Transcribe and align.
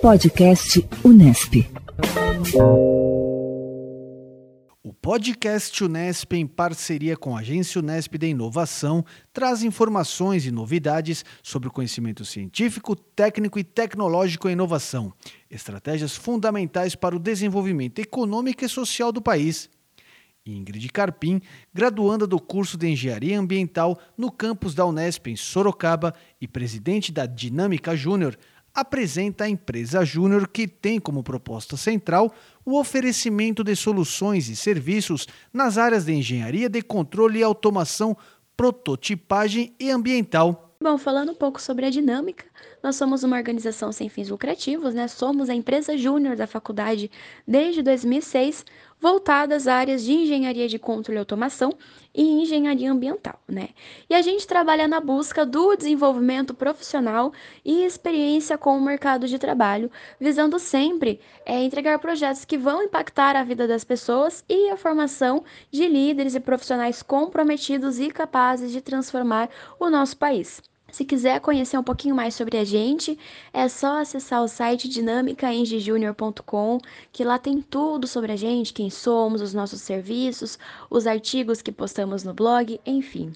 Podcast 0.00 0.88
Unesp. 1.04 1.66
O 4.82 4.92
podcast 4.94 5.82
Unesp, 5.82 6.32
em 6.34 6.46
parceria 6.46 7.16
com 7.16 7.36
a 7.36 7.40
Agência 7.40 7.80
Unesp 7.80 8.16
de 8.16 8.28
Inovação, 8.28 9.04
traz 9.32 9.64
informações 9.64 10.46
e 10.46 10.52
novidades 10.52 11.24
sobre 11.42 11.68
o 11.68 11.72
conhecimento 11.72 12.24
científico, 12.24 12.94
técnico 12.94 13.58
e 13.58 13.64
tecnológico 13.64 14.48
em 14.48 14.52
inovação, 14.52 15.12
estratégias 15.50 16.14
fundamentais 16.14 16.94
para 16.94 17.16
o 17.16 17.18
desenvolvimento 17.18 17.98
econômico 17.98 18.64
e 18.64 18.68
social 18.68 19.10
do 19.10 19.20
país. 19.20 19.68
Ingrid 20.46 20.88
Carpim, 20.88 21.40
graduanda 21.74 22.26
do 22.26 22.40
curso 22.40 22.78
de 22.78 22.88
Engenharia 22.88 23.38
Ambiental 23.38 23.98
no 24.16 24.30
campus 24.30 24.74
da 24.74 24.86
Unesp 24.86 25.26
em 25.26 25.36
Sorocaba 25.36 26.14
e 26.40 26.48
presidente 26.48 27.12
da 27.12 27.26
Dinâmica 27.26 27.94
Júnior, 27.94 28.38
apresenta 28.80 29.44
a 29.44 29.48
empresa 29.48 30.04
Júnior 30.04 30.48
que 30.48 30.68
tem 30.68 31.00
como 31.00 31.22
proposta 31.22 31.76
central 31.76 32.32
o 32.64 32.78
oferecimento 32.78 33.64
de 33.64 33.74
soluções 33.74 34.48
e 34.48 34.56
serviços 34.56 35.26
nas 35.52 35.78
áreas 35.78 36.04
de 36.04 36.12
engenharia 36.12 36.68
de 36.68 36.82
controle 36.82 37.40
e 37.40 37.42
automação, 37.42 38.16
prototipagem 38.56 39.74
e 39.80 39.90
ambiental. 39.90 40.76
Bom, 40.80 40.96
falando 40.96 41.32
um 41.32 41.34
pouco 41.34 41.60
sobre 41.60 41.86
a 41.86 41.90
dinâmica, 41.90 42.44
nós 42.80 42.94
somos 42.94 43.24
uma 43.24 43.36
organização 43.36 43.90
sem 43.90 44.08
fins 44.08 44.28
lucrativos, 44.28 44.94
né? 44.94 45.08
Somos 45.08 45.50
a 45.50 45.54
empresa 45.54 45.98
júnior 45.98 46.36
da 46.36 46.46
faculdade 46.46 47.10
desde 47.46 47.82
2006, 47.82 48.64
voltada 49.00 49.54
às 49.54 49.66
áreas 49.66 50.02
de 50.02 50.12
engenharia 50.12 50.68
de 50.68 50.78
controle 50.78 51.18
e 51.18 51.20
automação 51.20 51.72
e 52.14 52.42
engenharia 52.42 52.90
ambiental, 52.90 53.40
né? 53.46 53.68
E 54.10 54.14
a 54.14 54.22
gente 54.22 54.46
trabalha 54.46 54.88
na 54.88 55.00
busca 55.00 55.46
do 55.46 55.76
desenvolvimento 55.76 56.52
profissional 56.52 57.32
e 57.64 57.84
experiência 57.84 58.58
com 58.58 58.76
o 58.76 58.80
mercado 58.80 59.28
de 59.28 59.38
trabalho, 59.38 59.90
visando 60.18 60.58
sempre 60.58 61.20
é, 61.46 61.62
entregar 61.62 61.98
projetos 61.98 62.44
que 62.44 62.58
vão 62.58 62.82
impactar 62.82 63.36
a 63.36 63.44
vida 63.44 63.68
das 63.68 63.84
pessoas 63.84 64.44
e 64.48 64.70
a 64.70 64.76
formação 64.76 65.44
de 65.70 65.86
líderes 65.86 66.34
e 66.34 66.40
profissionais 66.40 67.02
comprometidos 67.02 68.00
e 68.00 68.10
capazes 68.10 68.72
de 68.72 68.80
transformar 68.80 69.48
o 69.78 69.88
nosso 69.88 70.16
país. 70.16 70.60
Se 70.90 71.04
quiser 71.04 71.40
conhecer 71.40 71.76
um 71.78 71.82
pouquinho 71.82 72.14
mais 72.14 72.34
sobre 72.34 72.56
a 72.56 72.64
gente, 72.64 73.18
é 73.52 73.68
só 73.68 74.00
acessar 74.00 74.42
o 74.42 74.48
site 74.48 74.88
dinamicaengjunior.com, 74.88 76.78
que 77.12 77.24
lá 77.24 77.38
tem 77.38 77.60
tudo 77.60 78.06
sobre 78.06 78.32
a 78.32 78.36
gente, 78.36 78.72
quem 78.72 78.88
somos, 78.88 79.42
os 79.42 79.52
nossos 79.52 79.82
serviços, 79.82 80.58
os 80.90 81.06
artigos 81.06 81.60
que 81.60 81.70
postamos 81.70 82.24
no 82.24 82.32
blog, 82.32 82.80
enfim. 82.86 83.32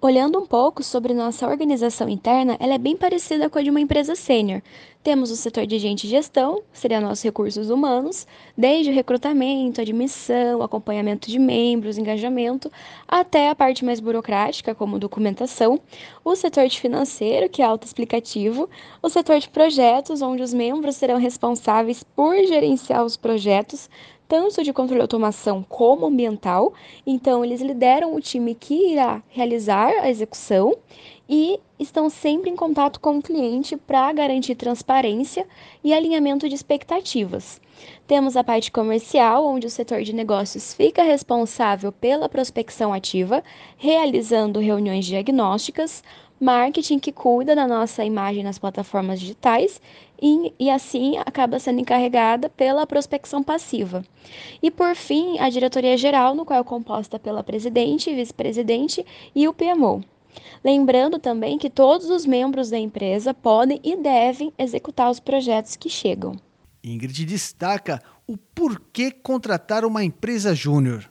Olhando 0.00 0.38
um 0.38 0.46
pouco 0.46 0.80
sobre 0.84 1.12
nossa 1.12 1.44
organização 1.48 2.08
interna, 2.08 2.56
ela 2.60 2.74
é 2.74 2.78
bem 2.78 2.96
parecida 2.96 3.50
com 3.50 3.58
a 3.58 3.62
de 3.62 3.68
uma 3.68 3.80
empresa 3.80 4.14
sênior. 4.14 4.62
Temos 5.02 5.28
o 5.28 5.34
setor 5.34 5.66
de 5.66 5.76
gente 5.76 6.04
e 6.04 6.10
gestão, 6.10 6.62
seria 6.72 7.00
nossos 7.00 7.24
recursos 7.24 7.68
humanos, 7.68 8.24
desde 8.56 8.92
o 8.92 8.94
recrutamento, 8.94 9.80
admissão, 9.80 10.62
acompanhamento 10.62 11.28
de 11.28 11.36
membros, 11.40 11.98
engajamento, 11.98 12.70
até 13.08 13.50
a 13.50 13.56
parte 13.56 13.84
mais 13.84 13.98
burocrática, 13.98 14.72
como 14.72 15.00
documentação, 15.00 15.80
o 16.24 16.36
setor 16.36 16.68
de 16.68 16.80
financeiro, 16.80 17.48
que 17.48 17.60
é 17.60 17.64
autoexplicativo, 17.64 18.70
o 19.02 19.08
setor 19.08 19.40
de 19.40 19.48
projetos, 19.48 20.22
onde 20.22 20.44
os 20.44 20.54
membros 20.54 20.94
serão 20.94 21.18
responsáveis 21.18 22.04
por 22.04 22.36
gerenciar 22.46 23.04
os 23.04 23.16
projetos, 23.16 23.90
tanto 24.28 24.62
de 24.62 24.72
controle 24.72 24.98
de 24.98 25.02
automação 25.02 25.64
como 25.66 26.06
ambiental. 26.06 26.74
Então, 27.06 27.44
eles 27.44 27.62
lideram 27.62 28.14
o 28.14 28.20
time 28.20 28.54
que 28.54 28.92
irá 28.92 29.22
realizar 29.28 29.88
a 29.88 30.10
execução 30.10 30.76
e 31.28 31.58
estão 31.78 32.08
sempre 32.08 32.50
em 32.50 32.56
contato 32.56 33.00
com 33.00 33.18
o 33.18 33.22
cliente 33.22 33.76
para 33.76 34.12
garantir 34.12 34.54
transparência 34.54 35.46
e 35.82 35.92
alinhamento 35.92 36.48
de 36.48 36.54
expectativas. 36.54 37.60
Temos 38.06 38.36
a 38.36 38.42
parte 38.42 38.72
comercial, 38.72 39.46
onde 39.46 39.66
o 39.66 39.70
setor 39.70 40.02
de 40.02 40.12
negócios 40.12 40.74
fica 40.74 41.02
responsável 41.02 41.92
pela 41.92 42.28
prospecção 42.28 42.92
ativa, 42.92 43.42
realizando 43.76 44.58
reuniões 44.58 45.04
diagnósticas, 45.04 46.02
marketing 46.40 46.98
que 46.98 47.12
cuida 47.12 47.54
da 47.54 47.66
nossa 47.66 48.04
imagem 48.04 48.42
nas 48.42 48.58
plataformas 48.58 49.20
digitais 49.20 49.80
e, 50.20 50.52
e, 50.58 50.70
assim 50.70 51.16
acaba 51.18 51.58
sendo 51.58 51.80
encarregada 51.80 52.48
pela 52.48 52.86
prospecção 52.86 53.42
passiva. 53.42 54.04
E 54.62 54.70
por 54.70 54.94
fim, 54.94 55.38
a 55.38 55.48
diretoria 55.48 55.96
geral, 55.96 56.34
no 56.34 56.44
qual 56.44 56.60
é 56.60 56.64
composta 56.64 57.18
pela 57.18 57.42
presidente, 57.42 58.14
vice-presidente 58.14 59.04
e 59.34 59.46
o 59.46 59.54
PMO. 59.54 60.02
Lembrando 60.64 61.18
também 61.18 61.58
que 61.58 61.70
todos 61.70 62.10
os 62.10 62.26
membros 62.26 62.70
da 62.70 62.78
empresa 62.78 63.32
podem 63.32 63.80
e 63.82 63.96
devem 63.96 64.52
executar 64.58 65.10
os 65.10 65.20
projetos 65.20 65.76
que 65.76 65.88
chegam. 65.88 66.36
Ingrid 66.82 67.24
destaca 67.24 68.00
o 68.26 68.36
porquê 68.36 69.10
contratar 69.10 69.84
uma 69.84 70.04
empresa 70.04 70.54
júnior. 70.54 71.08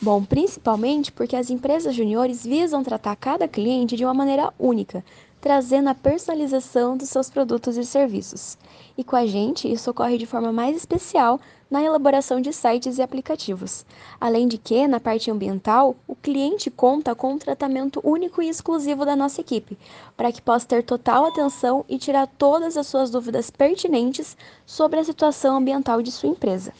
Bom, 0.00 0.24
principalmente 0.24 1.10
porque 1.10 1.36
as 1.36 1.50
empresas 1.50 1.94
juniores 1.94 2.44
visam 2.44 2.82
tratar 2.82 3.16
cada 3.16 3.48
cliente 3.48 3.96
de 3.96 4.04
uma 4.04 4.14
maneira 4.14 4.52
única, 4.58 5.04
trazendo 5.40 5.88
a 5.88 5.94
personalização 5.94 6.96
dos 6.96 7.08
seus 7.08 7.30
produtos 7.30 7.76
e 7.76 7.84
serviços. 7.84 8.58
E 8.96 9.02
com 9.02 9.16
a 9.16 9.26
gente, 9.26 9.70
isso 9.70 9.90
ocorre 9.90 10.18
de 10.18 10.26
forma 10.26 10.52
mais 10.52 10.76
especial 10.76 11.40
na 11.70 11.82
elaboração 11.82 12.40
de 12.40 12.52
sites 12.52 12.98
e 12.98 13.02
aplicativos. 13.02 13.86
Além 14.20 14.48
de 14.48 14.58
que, 14.58 14.86
na 14.88 14.98
parte 14.98 15.30
ambiental, 15.30 15.96
o 16.06 16.16
cliente 16.16 16.70
conta 16.70 17.14
com 17.14 17.34
um 17.34 17.38
tratamento 17.38 18.00
único 18.02 18.42
e 18.42 18.48
exclusivo 18.48 19.04
da 19.04 19.14
nossa 19.14 19.40
equipe, 19.40 19.78
para 20.16 20.32
que 20.32 20.42
possa 20.42 20.66
ter 20.66 20.82
total 20.82 21.26
atenção 21.26 21.84
e 21.88 21.96
tirar 21.96 22.26
todas 22.26 22.76
as 22.76 22.88
suas 22.88 23.10
dúvidas 23.10 23.50
pertinentes 23.50 24.36
sobre 24.66 24.98
a 24.98 25.04
situação 25.04 25.56
ambiental 25.56 26.02
de 26.02 26.10
sua 26.10 26.28
empresa. 26.28 26.72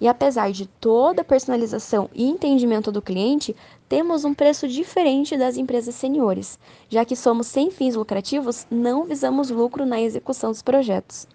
E 0.00 0.06
apesar 0.06 0.52
de 0.52 0.66
toda 0.66 1.22
a 1.22 1.24
personalização 1.24 2.10
e 2.14 2.24
entendimento 2.24 2.92
do 2.92 3.00
cliente, 3.00 3.56
temos 3.88 4.24
um 4.24 4.34
preço 4.34 4.68
diferente 4.68 5.36
das 5.36 5.56
empresas 5.56 5.94
seniores, 5.94 6.58
já 6.88 7.04
que 7.04 7.16
somos 7.16 7.46
sem 7.46 7.70
fins 7.70 7.94
lucrativos, 7.94 8.66
não 8.70 9.04
visamos 9.04 9.48
lucro 9.48 9.86
na 9.86 10.00
execução 10.00 10.50
dos 10.50 10.62
projetos. 10.62 11.26